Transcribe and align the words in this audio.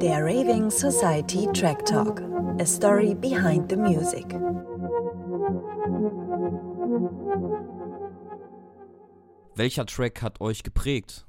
Der 0.00 0.24
Raving 0.24 0.70
Society 0.70 1.46
Track 1.52 1.84
Talk. 1.84 2.22
A 2.58 2.64
story 2.64 3.14
behind 3.14 3.68
the 3.68 3.76
music. 3.76 4.24
Welcher 9.54 9.84
Track 9.84 10.22
hat 10.22 10.40
euch 10.40 10.62
geprägt? 10.62 11.26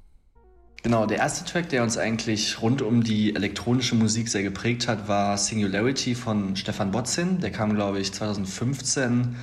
Genau, 0.82 1.04
der 1.04 1.18
erste 1.18 1.44
Track, 1.44 1.68
der 1.68 1.82
uns 1.82 1.98
eigentlich 1.98 2.62
rund 2.62 2.80
um 2.80 3.04
die 3.04 3.36
elektronische 3.36 3.94
Musik 3.94 4.28
sehr 4.28 4.42
geprägt 4.42 4.88
hat, 4.88 5.06
war 5.06 5.36
Singularity 5.36 6.14
von 6.14 6.56
Stefan 6.56 6.92
Botzin. 6.92 7.40
Der 7.40 7.50
kam, 7.50 7.74
glaube 7.74 8.00
ich, 8.00 8.12
2015 8.12 9.36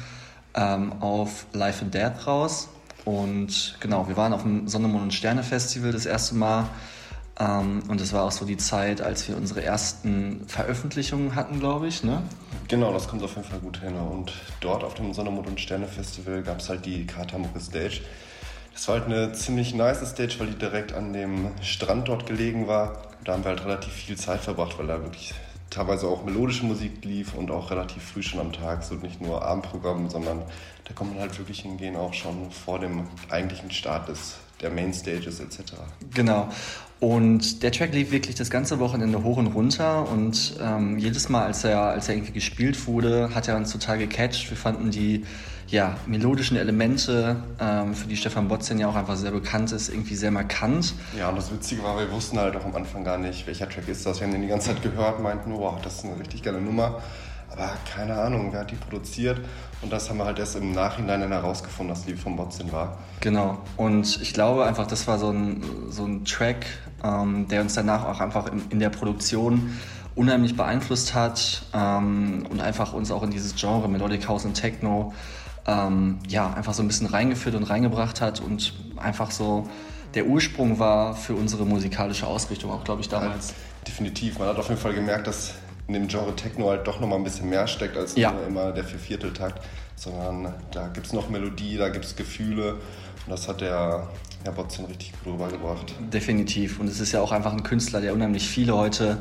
ähm, 0.55 0.93
auf 1.01 1.45
Life 1.53 1.83
and 1.83 1.93
Death 1.93 2.27
raus. 2.27 2.69
Und 3.05 3.77
genau, 3.79 4.07
wir 4.07 4.17
waren 4.17 4.33
auf 4.33 4.43
dem 4.43 4.67
Sonne, 4.67 4.87
Mond 4.87 5.03
und 5.03 5.13
Sterne 5.13 5.43
Festival 5.43 5.91
das 5.91 6.05
erste 6.05 6.35
Mal. 6.35 6.65
Ähm, 7.39 7.83
und 7.87 8.01
es 8.01 8.13
war 8.13 8.23
auch 8.23 8.31
so 8.31 8.45
die 8.45 8.57
Zeit, 8.57 9.01
als 9.01 9.27
wir 9.27 9.37
unsere 9.37 9.63
ersten 9.63 10.47
Veröffentlichungen 10.47 11.35
hatten, 11.35 11.59
glaube 11.59 11.87
ich. 11.87 12.03
Ne? 12.03 12.21
Genau, 12.67 12.91
das 12.93 13.07
kommt 13.07 13.23
auf 13.23 13.35
jeden 13.35 13.47
Fall 13.47 13.59
gut 13.59 13.79
hin. 13.79 13.95
Und 13.95 14.33
dort 14.59 14.83
auf 14.83 14.93
dem 14.95 15.13
Sonne, 15.13 15.31
Mond 15.31 15.47
und 15.47 15.59
Sterne 15.59 15.87
Festival 15.87 16.43
gab 16.43 16.59
es 16.59 16.69
halt 16.69 16.85
die 16.85 17.05
Katamucke 17.05 17.59
Stage 17.59 18.01
es 18.79 18.87
war 18.87 18.95
halt 18.95 19.05
eine 19.07 19.33
ziemlich 19.33 19.73
nice 19.73 20.09
Stage, 20.09 20.35
weil 20.37 20.47
die 20.47 20.57
direkt 20.57 20.93
an 20.93 21.11
dem 21.11 21.51
Strand 21.61 22.07
dort 22.07 22.25
gelegen 22.25 22.67
war. 22.67 23.01
Da 23.25 23.33
haben 23.33 23.43
wir 23.43 23.49
halt 23.49 23.65
relativ 23.65 23.91
viel 23.91 24.15
Zeit 24.15 24.39
verbracht, 24.39 24.79
weil 24.79 24.87
da 24.87 25.01
wirklich 25.01 25.33
teilweise 25.69 26.07
auch 26.07 26.23
melodische 26.23 26.65
Musik 26.65 27.03
lief 27.05 27.33
und 27.33 27.51
auch 27.51 27.71
relativ 27.71 28.03
früh 28.03 28.23
schon 28.23 28.39
am 28.39 28.53
Tag, 28.53 28.83
so 28.83 28.95
nicht 28.95 29.21
nur 29.21 29.43
Abendprogramm, 29.43 30.09
sondern 30.09 30.41
da 30.85 30.93
kann 30.93 31.09
man 31.09 31.19
halt 31.19 31.37
wirklich 31.37 31.61
hingehen, 31.61 31.95
auch 31.95 32.13
schon 32.13 32.51
vor 32.51 32.79
dem 32.79 33.07
eigentlichen 33.29 33.71
Start 33.71 34.09
des, 34.09 34.37
der 34.61 34.69
Mainstages 34.69 35.39
etc. 35.39 35.73
Genau. 36.13 36.49
Und 36.99 37.63
der 37.63 37.71
Track 37.71 37.93
lief 37.93 38.11
wirklich 38.11 38.35
das 38.35 38.49
ganze 38.49 38.79
Wochenende 38.79 39.23
hoch 39.23 39.37
und 39.37 39.47
runter 39.47 40.09
und 40.09 40.55
ähm, 40.61 40.97
jedes 40.99 41.29
Mal, 41.29 41.45
als 41.45 41.63
er, 41.63 41.81
als 41.81 42.09
er 42.09 42.15
irgendwie 42.15 42.33
gespielt 42.33 42.87
wurde, 42.87 43.33
hat 43.33 43.47
er 43.47 43.55
uns 43.55 43.71
total 43.71 43.97
gecatcht. 43.97 44.49
Wir 44.49 44.57
fanden 44.57 44.91
die 44.91 45.23
ja, 45.71 45.97
melodischen 46.07 46.57
Elemente, 46.57 47.37
ähm, 47.59 47.93
für 47.93 48.07
die 48.07 48.17
Stefan 48.17 48.47
Botzen 48.47 48.79
ja 48.79 48.87
auch 48.87 48.95
einfach 48.95 49.15
sehr 49.15 49.31
bekannt 49.31 49.71
ist, 49.71 49.89
irgendwie 49.89 50.15
sehr 50.15 50.31
markant. 50.31 50.93
Ja, 51.17 51.29
und 51.29 51.37
das 51.37 51.51
Witzige 51.51 51.83
war, 51.83 51.97
wir 51.97 52.11
wussten 52.11 52.39
halt 52.39 52.55
auch 52.55 52.65
am 52.65 52.75
Anfang 52.75 53.03
gar 53.03 53.17
nicht, 53.17 53.45
welcher 53.45 53.69
Track 53.69 53.87
ist 53.87 54.05
das. 54.05 54.19
Wir 54.19 54.27
haben 54.27 54.33
den 54.33 54.41
die 54.41 54.47
ganze 54.47 54.69
Zeit 54.69 54.81
gehört, 54.81 55.21
meinten, 55.21 55.53
wow, 55.53 55.79
das 55.81 55.99
ist 55.99 56.05
eine 56.05 56.19
richtig 56.19 56.43
geile 56.43 56.59
Nummer. 56.59 57.01
Aber 57.51 57.71
keine 57.93 58.15
Ahnung, 58.15 58.49
wer 58.51 58.61
hat 58.61 58.71
die 58.71 58.75
produziert? 58.75 59.39
Und 59.81 59.91
das 59.91 60.09
haben 60.09 60.17
wir 60.17 60.25
halt 60.25 60.39
erst 60.39 60.55
im 60.55 60.71
Nachhinein 60.71 61.21
dann 61.21 61.31
herausgefunden, 61.31 61.93
dass 61.93 62.05
die 62.05 62.15
vom 62.15 62.35
Botzin 62.35 62.71
war. 62.71 62.97
Genau. 63.21 63.59
Und 63.77 64.21
ich 64.21 64.33
glaube 64.33 64.65
einfach, 64.65 64.87
das 64.87 65.07
war 65.07 65.17
so 65.17 65.31
ein, 65.31 65.63
so 65.89 66.05
ein 66.05 66.25
Track, 66.25 66.65
ähm, 67.03 67.47
der 67.47 67.61
uns 67.61 67.73
danach 67.73 68.05
auch 68.05 68.19
einfach 68.19 68.47
in, 68.51 68.63
in 68.69 68.79
der 68.79 68.89
Produktion 68.89 69.77
unheimlich 70.15 70.57
beeinflusst 70.57 71.13
hat 71.13 71.63
ähm, 71.73 72.45
und 72.49 72.61
einfach 72.61 72.93
uns 72.93 73.09
auch 73.09 73.23
in 73.23 73.31
dieses 73.31 73.55
Genre 73.55 73.87
Melodic 73.87 74.27
House 74.27 74.45
und 74.45 74.53
Techno 74.53 75.13
ähm, 75.65 76.19
ja, 76.27 76.53
einfach 76.53 76.73
so 76.73 76.83
ein 76.83 76.87
bisschen 76.87 77.07
reingeführt 77.07 77.55
und 77.55 77.63
reingebracht 77.63 78.21
hat 78.21 78.41
und 78.41 78.73
einfach 78.97 79.31
so 79.31 79.69
der 80.15 80.25
Ursprung 80.25 80.79
war 80.79 81.15
für 81.15 81.35
unsere 81.35 81.65
musikalische 81.65 82.25
Ausrichtung, 82.25 82.71
auch 82.71 82.83
glaube 82.83 83.01
ich 83.01 83.09
damals. 83.09 83.49
Ja, 83.49 83.55
definitiv. 83.87 84.39
Man 84.39 84.47
hat 84.47 84.57
auf 84.57 84.67
jeden 84.69 84.81
Fall 84.81 84.93
gemerkt, 84.93 85.27
dass 85.27 85.53
in 85.89 85.93
dem 85.93 86.07
Genre 86.07 86.35
Techno 86.35 86.69
halt 86.69 86.85
doch 86.85 86.99
nochmal 86.99 87.17
ein 87.17 87.23
bisschen 87.23 87.49
mehr 87.49 87.67
steckt 87.67 87.97
als 87.97 88.15
ja. 88.15 88.31
nur 88.31 88.45
immer 88.45 88.71
der 88.71 88.83
Viervierteltakt, 88.83 89.59
sondern 89.95 90.53
da 90.71 90.87
gibt 90.87 91.07
es 91.07 91.13
noch 91.13 91.29
Melodie, 91.29 91.77
da 91.77 91.89
gibt 91.89 92.05
es 92.05 92.15
Gefühle 92.15 92.75
und 92.75 93.31
das 93.31 93.47
hat 93.47 93.61
der 93.61 94.07
Herr 94.43 94.51
Botzin 94.51 94.85
richtig 94.85 95.13
gut 95.13 95.33
rübergebracht. 95.33 95.95
Definitiv. 96.13 96.79
Und 96.79 96.87
es 96.87 96.99
ist 96.99 97.11
ja 97.11 97.21
auch 97.21 97.31
einfach 97.31 97.51
ein 97.51 97.63
Künstler, 97.63 98.01
der 98.01 98.13
unheimlich 98.13 98.47
viele 98.47 98.75
heute 98.75 99.17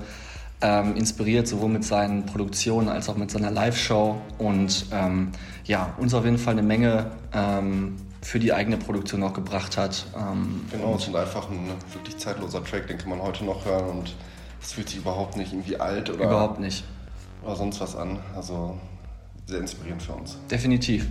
ähm, 0.60 0.94
inspiriert, 0.94 1.48
sowohl 1.48 1.70
mit 1.70 1.84
seinen 1.84 2.26
Produktionen 2.26 2.88
als 2.88 3.08
auch 3.08 3.16
mit 3.16 3.30
seiner 3.30 3.50
Live-Show. 3.50 4.20
Und 4.36 4.86
ähm, 4.92 5.32
ja, 5.64 5.94
uns 5.96 6.12
auf 6.12 6.24
jeden 6.24 6.38
Fall 6.38 6.52
eine 6.52 6.62
Menge 6.62 7.10
ähm, 7.32 7.96
für 8.20 8.38
die 8.38 8.52
eigene 8.52 8.76
Produktion 8.76 9.22
auch 9.22 9.32
gebracht 9.32 9.78
hat. 9.78 10.04
Ähm, 10.14 10.66
genau, 10.70 10.96
es 10.96 11.08
ist 11.08 11.16
einfach 11.16 11.48
ein 11.50 11.70
wirklich 11.94 12.18
zeitloser 12.18 12.62
Track, 12.62 12.88
den 12.88 12.98
kann 12.98 13.08
man 13.08 13.22
heute 13.22 13.44
noch 13.44 13.64
hören 13.64 13.88
und 13.88 14.14
es 14.60 14.72
fühlt 14.72 14.88
sich 14.88 14.98
überhaupt 14.98 15.36
nicht 15.36 15.52
irgendwie 15.52 15.78
alt 15.78 16.10
oder, 16.10 16.24
überhaupt 16.24 16.60
nicht. 16.60 16.84
oder 17.42 17.56
sonst 17.56 17.80
was 17.80 17.96
an. 17.96 18.18
Also 18.34 18.78
sehr 19.46 19.60
inspirierend 19.60 20.02
für 20.02 20.12
uns. 20.12 20.38
Definitiv. 20.50 21.08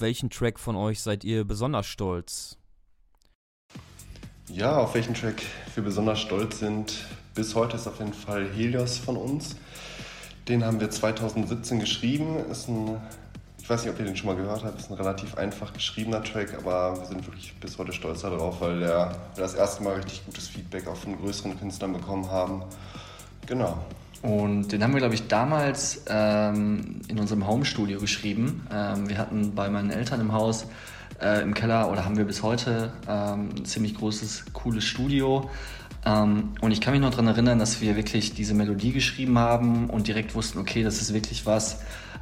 Welchen 0.00 0.30
Track 0.30 0.58
von 0.58 0.76
euch 0.76 1.00
seid 1.00 1.24
ihr 1.24 1.44
besonders 1.44 1.86
stolz? 1.86 2.58
Ja, 4.48 4.76
auf 4.76 4.94
welchen 4.94 5.14
Track 5.14 5.42
wir 5.74 5.82
besonders 5.82 6.20
stolz 6.20 6.58
sind, 6.58 7.06
bis 7.34 7.54
heute 7.54 7.76
ist 7.76 7.86
auf 7.86 7.98
jeden 7.98 8.12
Fall 8.12 8.46
Helios 8.54 8.98
von 8.98 9.16
uns. 9.16 9.56
Den 10.48 10.64
haben 10.64 10.80
wir 10.80 10.90
2017 10.90 11.80
geschrieben. 11.80 12.36
Ist 12.50 12.68
ein, 12.68 13.00
ich 13.58 13.70
weiß 13.70 13.84
nicht, 13.84 13.92
ob 13.94 13.98
ihr 14.00 14.04
den 14.04 14.16
schon 14.16 14.26
mal 14.26 14.36
gehört 14.36 14.64
habt, 14.64 14.80
ist 14.80 14.90
ein 14.90 14.94
relativ 14.94 15.36
einfach 15.36 15.72
geschriebener 15.72 16.22
Track, 16.22 16.54
aber 16.58 16.98
wir 16.98 17.06
sind 17.06 17.26
wirklich 17.26 17.54
bis 17.60 17.78
heute 17.78 17.92
stolz 17.92 18.22
darauf, 18.22 18.60
weil 18.60 18.80
wir 18.80 19.16
das 19.36 19.54
erste 19.54 19.82
Mal 19.82 19.94
richtig 19.94 20.26
gutes 20.26 20.48
Feedback 20.48 20.86
auch 20.88 20.96
von 20.96 21.16
größeren 21.16 21.58
Künstlern 21.58 21.92
bekommen 21.92 22.30
haben. 22.30 22.64
Genau. 23.46 23.78
Und 24.22 24.70
den 24.70 24.82
haben 24.82 24.92
wir, 24.92 25.00
glaube 25.00 25.14
ich, 25.14 25.26
damals 25.26 26.02
ähm, 26.08 27.00
in 27.08 27.18
unserem 27.18 27.46
Homestudio 27.46 27.98
geschrieben. 27.98 28.66
Ähm, 28.72 29.08
wir 29.08 29.18
hatten 29.18 29.54
bei 29.54 29.68
meinen 29.68 29.90
Eltern 29.90 30.20
im 30.20 30.32
Haus 30.32 30.66
äh, 31.20 31.42
im 31.42 31.54
Keller 31.54 31.90
oder 31.90 32.04
haben 32.04 32.16
wir 32.16 32.24
bis 32.24 32.42
heute 32.42 32.92
ähm, 33.08 33.50
ein 33.56 33.64
ziemlich 33.64 33.96
großes, 33.96 34.46
cooles 34.52 34.84
Studio. 34.84 35.50
Ähm, 36.04 36.50
und 36.60 36.70
ich 36.70 36.80
kann 36.80 36.92
mich 36.92 37.02
noch 37.02 37.10
daran 37.10 37.28
erinnern, 37.28 37.58
dass 37.58 37.80
wir 37.80 37.96
wirklich 37.96 38.34
diese 38.34 38.54
Melodie 38.54 38.92
geschrieben 38.92 39.38
haben 39.38 39.90
und 39.90 40.06
direkt 40.06 40.34
wussten, 40.34 40.58
okay, 40.58 40.82
das 40.82 41.00
ist 41.00 41.12
wirklich 41.12 41.44
was, 41.44 41.80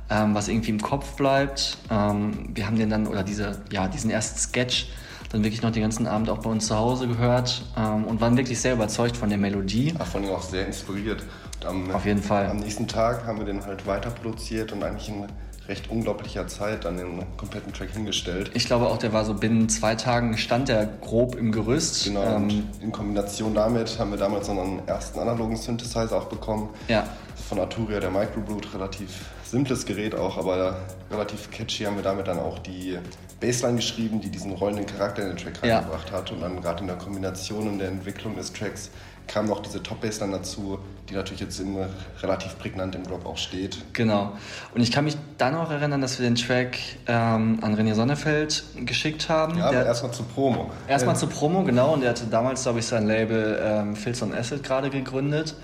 ähm, 0.08 0.34
was 0.34 0.48
irgendwie 0.48 0.70
im 0.70 0.80
Kopf 0.80 1.16
bleibt. 1.16 1.78
Ähm, 1.90 2.50
wir 2.54 2.66
haben 2.66 2.76
den 2.76 2.90
dann, 2.90 3.06
oder 3.06 3.22
diese, 3.22 3.62
ja, 3.70 3.88
diesen 3.88 4.10
ersten 4.10 4.38
Sketch 4.38 4.88
dann 5.30 5.44
wirklich 5.44 5.62
noch 5.62 5.70
den 5.70 5.82
ganzen 5.82 6.06
Abend 6.06 6.28
auch 6.28 6.38
bei 6.38 6.50
uns 6.50 6.66
zu 6.66 6.76
Hause 6.76 7.06
gehört 7.06 7.62
und 7.76 8.20
waren 8.20 8.36
wirklich 8.36 8.60
sehr 8.60 8.74
überzeugt 8.74 9.16
von 9.16 9.28
der 9.28 9.38
Melodie. 9.38 9.94
Ach, 9.98 10.06
von 10.06 10.24
ihm 10.24 10.30
auch 10.30 10.42
sehr 10.42 10.66
inspiriert. 10.66 11.22
am, 11.64 11.90
Auf 11.92 12.04
jeden 12.04 12.22
Fall. 12.22 12.46
Am 12.46 12.58
nächsten 12.58 12.88
Tag 12.88 13.26
haben 13.26 13.38
wir 13.38 13.46
den 13.46 13.64
halt 13.64 13.86
weiter 13.86 14.10
produziert 14.10 14.72
und 14.72 14.82
eigentlich 14.82 15.08
in 15.08 15.26
recht 15.68 15.88
unglaublicher 15.88 16.48
Zeit 16.48 16.84
dann 16.84 16.96
den 16.96 17.24
kompletten 17.36 17.72
Track 17.72 17.90
hingestellt. 17.92 18.50
Ich 18.54 18.64
glaube 18.66 18.88
auch, 18.88 18.98
der 18.98 19.12
war 19.12 19.24
so 19.24 19.34
binnen 19.34 19.68
zwei 19.68 19.94
Tagen 19.94 20.36
stand 20.36 20.68
der 20.68 20.84
grob 20.86 21.36
im 21.36 21.52
Gerüst. 21.52 22.04
Genau, 22.06 22.22
Ähm, 22.24 22.42
und 22.42 22.64
in 22.82 22.90
Kombination 22.90 23.54
damit 23.54 23.96
haben 24.00 24.10
wir 24.10 24.18
damals 24.18 24.48
einen 24.48 24.80
ersten 24.88 25.20
analogen 25.20 25.56
Synthesizer 25.56 26.16
auch 26.16 26.24
bekommen. 26.24 26.70
ja, 26.88 27.04
Von 27.48 27.60
Arturia, 27.60 28.00
der 28.00 28.10
Microbrute, 28.10 28.74
relativ 28.74 29.10
simples 29.44 29.86
Gerät 29.86 30.14
auch, 30.14 30.38
aber 30.38 30.76
relativ 31.10 31.50
catchy 31.52 31.84
haben 31.84 31.94
wir 31.96 32.02
damit 32.02 32.26
dann 32.26 32.40
auch 32.40 32.58
die 32.58 32.98
Bassline 33.40 33.76
geschrieben, 33.76 34.20
die 34.20 34.28
diesen 34.28 34.52
rollenden 34.52 34.86
Charakter 34.86 35.22
in 35.22 35.28
den 35.28 35.36
Track 35.36 35.60
Ja. 35.64 35.78
reingebracht 35.78 36.12
hat. 36.12 36.30
Und 36.30 36.40
dann 36.40 36.60
gerade 36.60 36.80
in 36.80 36.86
der 36.86 36.96
Kombination 36.96 37.68
und 37.68 37.78
der 37.78 37.88
Entwicklung 37.88 38.36
des 38.36 38.52
Tracks 38.52 38.90
kam 39.26 39.46
noch 39.46 39.60
diese 39.60 39.80
Top-Bassline 39.80 40.32
dazu, 40.32 40.78
die 41.08 41.14
natürlich 41.14 41.40
jetzt 41.40 41.60
in, 41.60 41.76
relativ 42.20 42.58
prägnant 42.58 42.96
im 42.96 43.04
Drop 43.04 43.24
auch 43.26 43.36
steht. 43.38 43.78
genau. 43.92 44.32
Und 44.74 44.80
ich 44.80 44.90
kann 44.90 45.04
mich 45.04 45.16
dann 45.38 45.54
auch 45.54 45.70
erinnern, 45.70 46.00
dass 46.00 46.18
wir 46.18 46.26
den 46.28 46.34
Track 46.34 46.76
ähm, 47.06 47.58
an 47.62 47.76
René 47.76 47.94
Sonnefeld 47.94 48.64
geschickt 48.86 49.28
haben. 49.28 49.56
Ja, 49.56 49.70
Der- 49.70 49.80
aber 49.80 49.88
erstmal 49.88 50.12
zur 50.12 50.26
Promo. 50.26 50.70
Erstmal 50.88 51.14
Äh, 51.14 51.18
zur 51.18 51.28
Promo, 51.30 51.62
genau. 51.62 51.94
Und 51.94 52.02
er 52.02 52.10
hatte 52.10 52.24
damals, 52.26 52.64
glaube 52.64 52.80
ich, 52.80 52.86
sein 52.86 53.06
Label 53.06 53.60
ähm, 53.62 53.94
Filz 53.94 54.20
on 54.20 54.34
Acid 54.34 54.64
gerade 54.64 54.90
gegründet. 54.90 55.54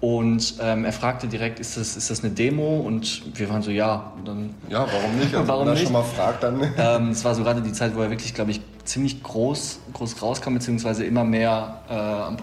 Und 0.00 0.54
ähm, 0.60 0.84
er 0.84 0.92
fragte 0.92 1.26
direkt, 1.26 1.58
ist 1.58 1.76
das, 1.76 1.96
ist 1.96 2.08
das 2.10 2.22
eine 2.22 2.32
Demo? 2.32 2.78
Und 2.80 3.36
wir 3.36 3.50
waren 3.50 3.62
so, 3.62 3.70
ja. 3.72 4.12
Und 4.16 4.28
dann, 4.28 4.54
Ja, 4.68 4.86
warum 4.92 5.16
nicht? 5.18 5.34
Also, 5.34 5.48
Warum 5.48 5.66
wenn 5.66 5.74
er 5.74 5.76
schon 5.82 5.92
mal 5.92 6.04
fragt, 6.04 6.42
dann. 6.44 6.62
ähm, 6.78 7.10
es 7.10 7.24
war 7.24 7.34
so 7.34 7.42
gerade 7.42 7.60
die 7.62 7.72
Zeit, 7.72 7.96
wo 7.96 8.02
er 8.02 8.10
wirklich, 8.10 8.32
glaube 8.34 8.52
ich, 8.52 8.60
ziemlich 8.84 9.22
groß, 9.22 9.80
groß 9.92 10.22
rauskam, 10.22 10.54
beziehungsweise 10.54 11.04
immer 11.04 11.24
mehr 11.24 11.80
äh, 11.90 11.94
an 11.94 12.36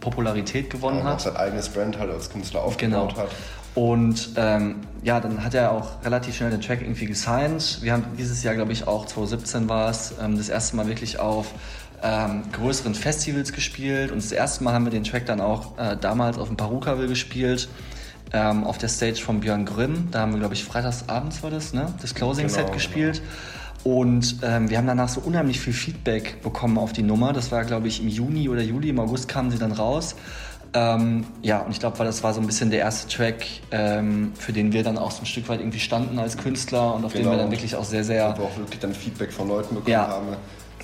Popularität 0.00 0.70
gewonnen 0.70 0.98
und 1.00 1.06
auch 1.06 1.12
hat. 1.12 1.20
sein 1.22 1.36
eigenes 1.36 1.68
Brand 1.70 1.98
halt 1.98 2.10
als 2.10 2.28
Künstler 2.30 2.60
Genau. 2.76 3.02
aufgebaut 3.04 3.16
hat. 3.16 3.28
Und 3.74 4.30
ähm, 4.36 4.76
ja, 5.02 5.20
dann 5.20 5.44
hat 5.44 5.54
er 5.54 5.72
auch 5.72 6.04
relativ 6.04 6.36
schnell 6.36 6.50
den 6.50 6.60
Track 6.60 6.82
irgendwie 6.82 7.06
gesigned. 7.06 7.78
Wir 7.80 7.92
haben 7.92 8.04
dieses 8.18 8.42
Jahr, 8.42 8.54
glaube 8.54 8.72
ich, 8.72 8.86
auch 8.88 9.06
2017 9.06 9.68
war 9.68 9.88
es, 9.90 10.14
das 10.36 10.48
erste 10.48 10.76
Mal 10.76 10.88
wirklich 10.88 11.18
auf 11.20 11.46
ähm, 12.02 12.42
größeren 12.52 12.94
Festivals 12.94 13.52
gespielt. 13.52 14.10
Und 14.10 14.18
das 14.22 14.32
erste 14.32 14.64
Mal 14.64 14.74
haben 14.74 14.84
wir 14.84 14.90
den 14.90 15.04
Track 15.04 15.26
dann 15.26 15.40
auch 15.40 15.78
äh, 15.78 15.96
damals 16.00 16.38
auf 16.38 16.48
dem 16.48 16.56
Parukaville 16.56 17.08
gespielt. 17.08 17.68
Ähm, 18.30 18.64
auf 18.64 18.76
der 18.76 18.90
Stage 18.90 19.22
von 19.22 19.40
Björn 19.40 19.64
Grimm. 19.64 20.08
Da 20.10 20.20
haben 20.20 20.32
wir, 20.32 20.38
glaube 20.38 20.52
ich, 20.52 20.62
freitags 20.64 21.04
abends 21.08 21.42
war 21.42 21.50
das, 21.50 21.72
ne? 21.72 21.94
Das 22.02 22.14
Closing-Set 22.14 22.58
Genau, 22.66 22.72
gespielt. 22.74 23.22
Und 23.84 24.36
ähm, 24.42 24.68
wir 24.68 24.76
haben 24.76 24.86
danach 24.86 25.08
so 25.08 25.20
unheimlich 25.22 25.60
viel 25.60 25.72
Feedback 25.72 26.42
bekommen 26.42 26.76
auf 26.76 26.92
die 26.92 27.02
Nummer. 27.02 27.32
Das 27.32 27.50
war, 27.52 27.64
glaube 27.64 27.88
ich, 27.88 28.02
im 28.02 28.08
Juni 28.08 28.50
oder 28.50 28.60
Juli, 28.60 28.90
im 28.90 29.00
August 29.00 29.28
kamen 29.28 29.50
sie 29.50 29.58
dann 29.58 29.72
raus. 29.72 30.14
Ähm, 30.74 31.24
ja, 31.40 31.60
und 31.60 31.70
ich 31.70 31.80
glaube, 31.80 31.96
das 32.04 32.22
war 32.22 32.34
so 32.34 32.40
ein 32.42 32.46
bisschen 32.46 32.70
der 32.70 32.80
erste 32.80 33.08
Track, 33.08 33.46
ähm, 33.70 34.32
für 34.38 34.52
den 34.52 34.74
wir 34.74 34.82
dann 34.82 34.98
auch 34.98 35.10
so 35.10 35.22
ein 35.22 35.26
Stück 35.26 35.48
weit 35.48 35.60
irgendwie 35.60 35.80
standen 35.80 36.18
als 36.18 36.36
Künstler 36.36 36.94
und 36.94 37.06
auf 37.06 37.12
den 37.12 37.22
Genau. 37.22 37.32
wir 37.34 37.38
dann 37.38 37.50
wirklich 37.50 37.74
auch 37.76 37.84
sehr, 37.84 38.04
sehr 38.04 38.26
aber 38.26 38.42
auch 38.42 38.56
wirklich 38.58 38.78
dann 38.80 38.92
Feedback 38.92 39.32
von 39.32 39.48
Leuten 39.48 39.74
bekommen 39.76 39.90
Ja, 39.90 40.08
haben. 40.08 40.26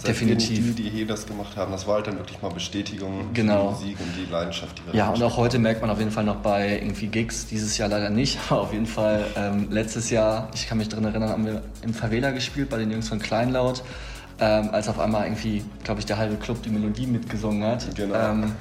Definitiv. 0.03 0.75
Die, 0.75 0.83
die 0.83 0.91
hier 0.91 1.07
das 1.07 1.27
gemacht 1.27 1.57
haben, 1.57 1.73
das 1.73 1.87
war 1.87 1.97
halt 1.97 2.07
dann 2.07 2.19
wirklich 2.19 2.41
mal 2.43 2.51
Bestätigung 2.51 3.33
Genau. 3.33 3.73
für 3.75 3.85
die 3.85 3.91
Musik 3.93 4.01
und 4.01 4.27
die 4.27 4.31
Leidenschaft, 4.33 4.79
die 4.79 4.87
wir 4.93 4.99
Ja, 4.99 5.09
und 5.11 5.23
auch 5.23 5.37
heute 5.37 5.59
merkt 5.59 5.81
man 5.81 5.91
auf 5.91 5.99
jeden 5.99 6.11
Fall 6.11 6.25
noch 6.25 6.37
bei 6.37 6.79
irgendwie 6.79 7.07
Gigs, 7.07 7.47
dieses 7.47 7.79
Jahr 7.79 7.89
leider 7.89 8.11
nicht, 8.11 8.39
aber 8.51 8.61
auf 8.63 8.73
jeden 8.73 8.87
Fall 8.87 9.25
ähm, 9.37 9.69
letztes 9.71 10.11
Jahr, 10.11 10.49
ich 10.55 10.67
kann 10.67 10.79
mich 10.79 10.89
daran 10.89 11.05
erinnern, 11.05 11.29
haben 11.31 11.47
wir 11.47 11.63
im 11.83 11.95
Favela 11.95 12.31
gespielt 12.31 12.69
bei 12.71 12.79
den 12.79 12.91
Jungs 12.91 13.09
von 13.09 13.19
Kleinlaut, 13.19 13.83
ähm, 14.41 14.71
als 14.73 14.89
auf 14.89 14.99
einmal 14.99 15.25
irgendwie, 15.27 15.63
glaube 15.85 16.01
ich, 16.01 16.07
der 16.07 16.19
halbe 16.19 16.37
Club 16.37 16.63
die 16.63 16.71
Melodie 16.71 17.07
mitgesungen 17.07 17.63
hat. 17.65 17.95
Genau. 17.95 18.15
Ähm, 18.15 18.53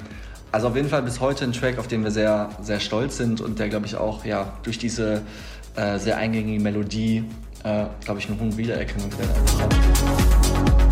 also 0.52 0.68
auf 0.68 0.76
jeden 0.76 0.88
Fall 0.88 1.02
bis 1.02 1.18
heute 1.18 1.44
ein 1.44 1.52
Track, 1.52 1.78
auf 1.78 1.88
den 1.88 2.04
wir 2.04 2.12
sehr, 2.12 2.48
sehr 2.62 2.78
stolz 2.78 3.16
sind 3.16 3.40
und 3.40 3.58
der, 3.58 3.68
glaube 3.68 3.86
ich, 3.86 3.96
auch 3.96 4.24
ja, 4.24 4.52
durch 4.62 4.78
diese 4.78 5.22
äh, 5.74 5.98
sehr 5.98 6.16
eingängige 6.16 6.62
Melodie, 6.62 7.24
äh, 7.64 7.86
glaube 8.04 8.20
ich, 8.20 8.28
einen 8.28 8.38
hohen 8.38 8.56
Wiedererkennungswert 8.56 9.28
einfach 9.30 9.60
hat. 9.62 10.83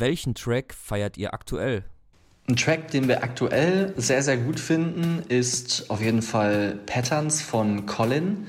Welchen 0.00 0.34
Track 0.34 0.72
feiert 0.72 1.18
ihr 1.18 1.34
aktuell? 1.34 1.84
Ein 2.48 2.56
Track, 2.56 2.90
den 2.90 3.06
wir 3.06 3.22
aktuell 3.22 3.92
sehr, 3.98 4.22
sehr 4.22 4.38
gut 4.38 4.58
finden, 4.58 5.22
ist 5.28 5.90
auf 5.90 6.00
jeden 6.00 6.22
Fall 6.22 6.78
Patterns 6.86 7.42
von 7.42 7.84
Colin. 7.84 8.46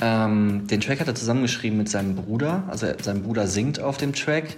Ähm, 0.00 0.66
den 0.66 0.80
Track 0.80 1.00
hat 1.00 1.06
er 1.06 1.14
zusammengeschrieben 1.14 1.76
mit 1.76 1.90
seinem 1.90 2.16
Bruder. 2.16 2.64
Also 2.68 2.86
sein 3.02 3.22
Bruder 3.22 3.46
singt 3.46 3.78
auf 3.78 3.98
dem 3.98 4.14
Track. 4.14 4.56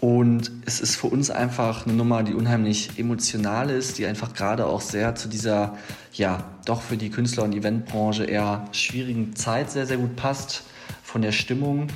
Und 0.00 0.50
es 0.64 0.80
ist 0.80 0.96
für 0.96 1.06
uns 1.06 1.30
einfach 1.30 1.86
eine 1.86 1.94
Nummer, 1.94 2.24
die 2.24 2.34
unheimlich 2.34 2.98
emotional 2.98 3.70
ist, 3.70 3.98
die 3.98 4.06
einfach 4.06 4.34
gerade 4.34 4.66
auch 4.66 4.80
sehr 4.80 5.14
zu 5.14 5.28
dieser, 5.28 5.78
ja, 6.12 6.50
doch 6.64 6.82
für 6.82 6.96
die 6.96 7.10
Künstler- 7.10 7.44
und 7.44 7.54
Eventbranche 7.54 8.24
eher 8.24 8.66
schwierigen 8.72 9.36
Zeit 9.36 9.70
sehr, 9.70 9.86
sehr 9.86 9.98
gut 9.98 10.16
passt. 10.16 10.64
Von 11.04 11.22
der 11.22 11.30
Stimmung. 11.30 11.86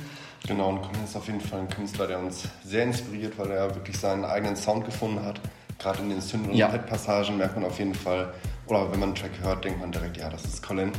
Genau, 0.47 0.69
und 0.69 0.81
Colin 0.81 1.03
ist 1.03 1.15
auf 1.15 1.27
jeden 1.27 1.41
Fall 1.41 1.59
ein 1.59 1.69
Künstler, 1.69 2.07
der 2.07 2.19
uns 2.19 2.47
sehr 2.65 2.83
inspiriert, 2.83 3.37
weil 3.37 3.51
er 3.51 3.73
wirklich 3.75 3.97
seinen 3.97 4.25
eigenen 4.25 4.55
Sound 4.55 4.85
gefunden 4.85 5.23
hat. 5.23 5.39
Gerade 5.77 6.01
in 6.01 6.09
den 6.09 6.19
Synth- 6.21 6.49
und 6.49 6.55
Ja. 6.55 6.67
Pad-Passagen 6.67 7.37
merkt 7.37 7.55
man 7.55 7.65
auf 7.65 7.77
jeden 7.79 7.95
Fall, 7.95 8.33
oder 8.67 8.91
wenn 8.91 8.99
man 8.99 9.09
einen 9.09 9.15
Track 9.15 9.31
hört, 9.41 9.63
denkt 9.63 9.79
man 9.79 9.91
direkt, 9.91 10.17
ja, 10.17 10.29
das 10.29 10.45
ist 10.45 10.61
Colin. 10.63 10.91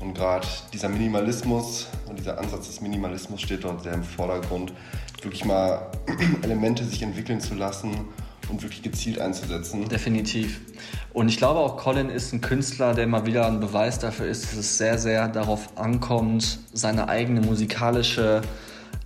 Und 0.00 0.14
gerade 0.14 0.46
dieser 0.72 0.88
Minimalismus 0.88 1.88
und 2.08 2.18
dieser 2.18 2.38
Ansatz 2.38 2.68
des 2.68 2.80
Minimalismus 2.80 3.40
steht 3.40 3.64
dort 3.64 3.82
sehr 3.82 3.92
im 3.92 4.02
Vordergrund. 4.04 4.72
Wirklich 5.22 5.44
mal 5.44 5.90
Elemente 6.42 6.84
sich 6.84 7.02
entwickeln 7.02 7.40
zu 7.40 7.54
lassen 7.54 8.08
und 8.48 8.62
wirklich 8.62 8.82
gezielt 8.82 9.20
einzusetzen. 9.20 9.88
Definitiv. 9.88 10.60
Und 11.12 11.28
ich 11.28 11.36
glaube 11.36 11.60
auch, 11.60 11.76
Colin 11.76 12.08
ist 12.08 12.32
ein 12.32 12.40
Künstler, 12.40 12.94
der 12.94 13.06
mal 13.06 13.26
wieder 13.26 13.46
ein 13.46 13.60
Beweis 13.60 13.98
dafür 13.98 14.26
ist, 14.26 14.44
dass 14.44 14.54
es 14.54 14.78
sehr, 14.78 14.98
sehr 14.98 15.28
darauf 15.28 15.76
ankommt, 15.76 16.58
seine 16.72 17.08
eigene 17.08 17.42
musikalische 17.42 18.40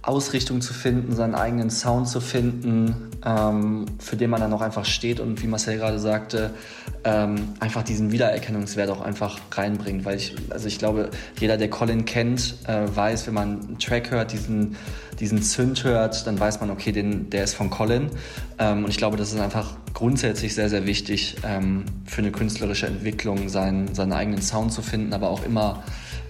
Ausrichtung 0.06 0.60
zu 0.60 0.74
finden, 0.74 1.16
seinen 1.16 1.34
eigenen 1.34 1.70
Sound 1.70 2.08
zu 2.08 2.20
finden, 2.20 3.10
ähm, 3.24 3.86
für 3.98 4.16
den 4.16 4.28
man 4.28 4.40
dann 4.40 4.52
auch 4.52 4.60
einfach 4.60 4.84
steht 4.84 5.18
und 5.18 5.42
wie 5.42 5.46
Marcel 5.46 5.78
gerade 5.78 5.98
sagte, 5.98 6.50
ähm, 7.04 7.54
einfach 7.58 7.82
diesen 7.82 8.12
Wiedererkennungswert 8.12 8.90
auch 8.90 9.00
einfach 9.00 9.38
reinbringt. 9.52 10.04
Weil 10.04 10.16
ich, 10.16 10.36
also 10.50 10.68
ich 10.68 10.78
glaube, 10.78 11.10
jeder, 11.40 11.56
der 11.56 11.70
Colin 11.70 12.04
kennt, 12.04 12.56
äh, 12.66 12.82
weiß, 12.94 13.26
wenn 13.26 13.34
man 13.34 13.60
einen 13.62 13.78
Track 13.78 14.10
hört, 14.10 14.32
diesen, 14.32 14.76
diesen 15.20 15.42
Zünd 15.42 15.84
hört, 15.84 16.26
dann 16.26 16.38
weiß 16.38 16.60
man, 16.60 16.70
okay, 16.70 16.92
den, 16.92 17.30
der 17.30 17.44
ist 17.44 17.54
von 17.54 17.70
Colin. 17.70 18.10
Ähm, 18.58 18.84
und 18.84 18.90
ich 18.90 18.98
glaube, 18.98 19.16
das 19.16 19.32
ist 19.32 19.40
einfach 19.40 19.74
grundsätzlich 19.94 20.54
sehr, 20.54 20.68
sehr 20.68 20.86
wichtig 20.86 21.36
ähm, 21.44 21.84
für 22.04 22.20
eine 22.20 22.30
künstlerische 22.30 22.86
Entwicklung, 22.86 23.48
seinen, 23.48 23.94
seinen 23.94 24.12
eigenen 24.12 24.42
Sound 24.42 24.70
zu 24.70 24.82
finden, 24.82 25.14
aber 25.14 25.30
auch 25.30 25.44
immer, 25.46 25.82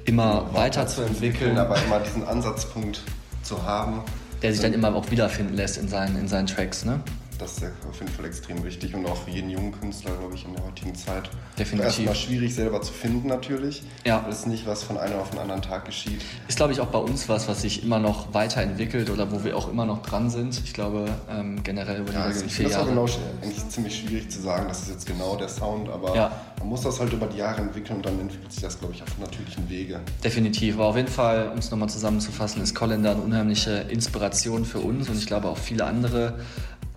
immer 0.04 0.54
weiterzuentwickeln. 0.54 1.58
Aber 1.58 1.76
immer 1.82 1.98
diesen 1.98 2.24
Ansatzpunkt 2.24 3.02
zu 3.44 3.62
haben. 3.64 4.02
Der 4.42 4.52
sich 4.52 4.60
dann 4.60 4.72
immer 4.72 4.94
auch 4.94 5.10
wiederfinden 5.10 5.54
lässt 5.54 5.78
in 5.78 5.88
seinen, 5.88 6.18
in 6.18 6.28
seinen 6.28 6.46
Tracks, 6.46 6.84
ne? 6.84 7.00
Das 7.38 7.58
ist 7.58 7.64
auf 7.88 7.98
jeden 7.98 8.12
Fall 8.12 8.26
extrem 8.26 8.62
wichtig 8.64 8.94
und 8.94 9.06
auch 9.06 9.16
für 9.16 9.30
jeden 9.30 9.50
jungen 9.50 9.72
Künstler, 9.72 10.12
glaube 10.18 10.34
ich, 10.34 10.44
in 10.44 10.54
der 10.54 10.64
heutigen 10.64 10.94
Zeit. 10.94 11.28
Definitiv. 11.58 11.86
Erstmal 11.86 12.14
schwierig 12.14 12.54
selber 12.54 12.80
zu 12.82 12.92
finden 12.92 13.28
natürlich. 13.28 13.82
Ja. 14.04 14.24
Das 14.26 14.40
ist 14.40 14.46
nicht 14.46 14.66
was 14.66 14.82
von 14.82 14.98
einem 14.98 15.18
auf 15.18 15.30
den 15.30 15.40
anderen 15.40 15.62
Tag 15.62 15.84
geschieht. 15.84 16.22
Ist, 16.48 16.56
glaube 16.56 16.72
ich, 16.72 16.80
auch 16.80 16.86
bei 16.86 16.98
uns 16.98 17.28
was, 17.28 17.48
was 17.48 17.62
sich 17.62 17.82
immer 17.82 17.98
noch 17.98 18.32
weiterentwickelt 18.34 19.10
oder 19.10 19.32
wo 19.32 19.44
wir 19.44 19.56
auch 19.56 19.70
immer 19.70 19.84
noch 19.84 20.02
dran 20.02 20.30
sind. 20.30 20.60
Ich 20.64 20.72
glaube, 20.72 21.08
ähm, 21.28 21.62
generell 21.62 22.00
über 22.00 22.10
die 22.10 22.16
ja, 22.16 22.26
letzten 22.26 22.48
vier 22.48 22.68
Jahre. 22.68 22.94
Das 22.94 23.10
ist 23.10 23.16
genau, 23.16 23.42
eigentlich 23.42 23.68
ziemlich 23.68 23.98
schwierig 23.98 24.30
zu 24.30 24.40
sagen, 24.40 24.66
das 24.68 24.82
ist 24.82 24.90
jetzt 24.90 25.06
genau 25.06 25.36
der 25.36 25.48
Sound, 25.48 25.88
aber 25.88 26.14
ja. 26.14 26.32
man 26.58 26.68
muss 26.68 26.82
das 26.82 27.00
halt 27.00 27.12
über 27.12 27.26
die 27.26 27.38
Jahre 27.38 27.62
entwickeln 27.62 27.96
und 27.96 28.06
dann 28.06 28.18
entwickelt 28.20 28.52
sich 28.52 28.62
das, 28.62 28.78
glaube 28.78 28.94
ich, 28.94 29.02
auf 29.02 29.18
natürlichen 29.18 29.68
Wege. 29.68 30.00
Definitiv. 30.22 30.74
Aber 30.76 30.86
auf 30.86 30.96
jeden 30.96 31.08
Fall, 31.08 31.50
um 31.52 31.58
es 31.58 31.70
nochmal 31.70 31.88
zusammenzufassen, 31.88 32.62
ist 32.62 32.74
Colin 32.74 33.02
da 33.02 33.12
eine 33.12 33.22
unheimliche 33.22 33.86
Inspiration 33.88 34.64
für 34.64 34.78
uns 34.78 35.08
und 35.08 35.18
ich 35.18 35.26
glaube 35.26 35.48
auch 35.48 35.58
viele 35.58 35.84
andere 35.84 36.34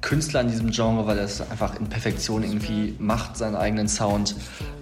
Künstler 0.01 0.41
in 0.41 0.49
diesem 0.49 0.71
Genre, 0.71 1.07
weil 1.07 1.17
er 1.17 1.25
es 1.25 1.41
einfach 1.41 1.79
in 1.79 1.87
Perfektion 1.87 2.43
irgendwie 2.43 2.95
macht, 2.99 3.35
seinen 3.35 3.55
eigenen 3.55 3.87
Sound 3.87 4.35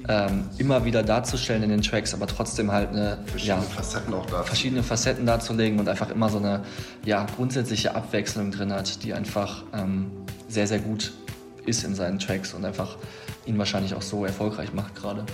ähm, 0.09 0.49
immer 0.57 0.83
wieder 0.83 1.03
darzustellen 1.03 1.63
in 1.63 1.69
den 1.69 1.81
Tracks, 1.81 2.13
aber 2.13 2.27
trotzdem 2.27 2.71
halt 2.71 2.89
eine 2.89 3.17
verschiedene 3.25 3.61
ja, 3.61 3.69
Facetten 3.69 4.13
auch 4.13 4.19
darzulegen. 4.21 4.47
verschiedene 4.47 4.83
Facetten 4.83 5.25
darzulegen 5.25 5.79
und 5.79 5.87
einfach 5.87 6.09
immer 6.09 6.29
so 6.29 6.37
eine 6.37 6.63
ja, 7.05 7.25
grundsätzliche 7.35 7.95
Abwechslung 7.95 8.51
drin 8.51 8.73
hat, 8.73 9.03
die 9.03 9.13
einfach 9.13 9.63
ähm, 9.73 10.11
sehr, 10.49 10.67
sehr 10.67 10.79
gut 10.79 11.13
ist 11.65 11.83
in 11.83 11.95
seinen 11.95 12.19
Tracks 12.19 12.53
und 12.53 12.65
einfach 12.65 12.97
ihn 13.45 13.57
wahrscheinlich 13.57 13.95
auch 13.95 14.01
so 14.01 14.25
erfolgreich 14.25 14.73
macht 14.73 14.95
gerade. 14.95 15.25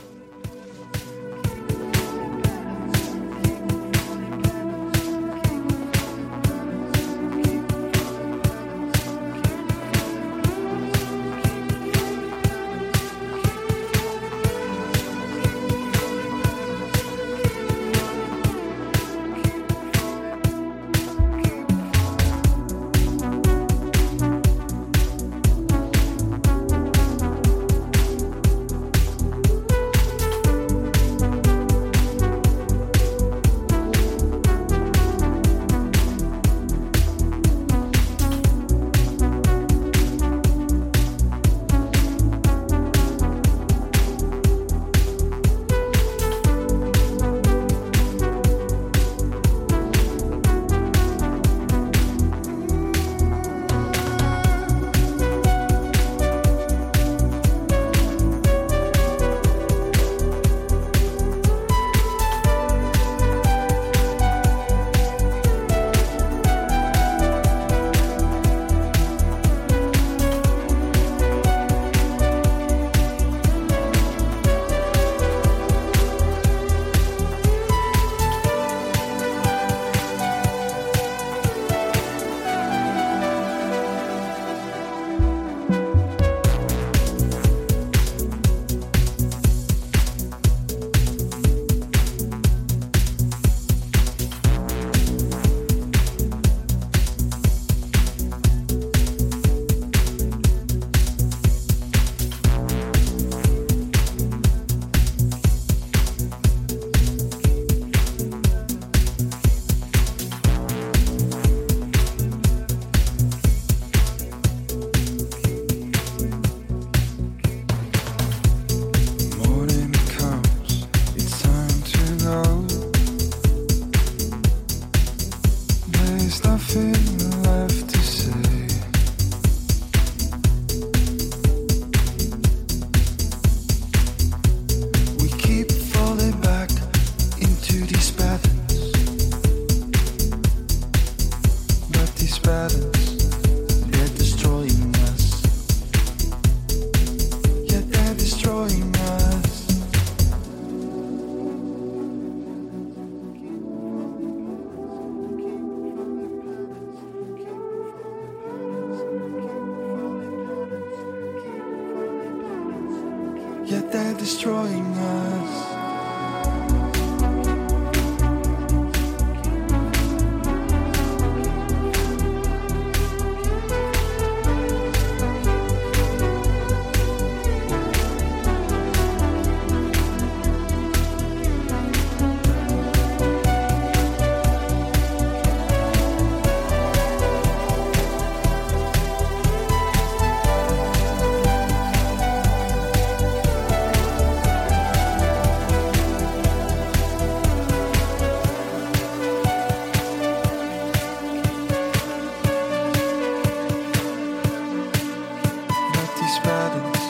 patterns 206.43 207.00